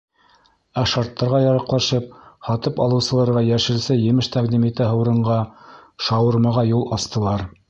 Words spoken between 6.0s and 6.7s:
шаурмаға